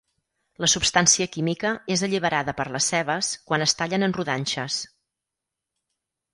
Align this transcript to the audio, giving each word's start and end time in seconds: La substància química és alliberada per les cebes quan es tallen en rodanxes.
La 0.63 0.69
substància 0.71 1.27
química 1.35 1.73
és 1.97 2.05
alliberada 2.07 2.57
per 2.61 2.67
les 2.77 2.89
cebes 2.95 3.31
quan 3.51 3.69
es 3.69 3.79
tallen 3.83 4.09
en 4.09 4.19
rodanxes. 4.21 4.83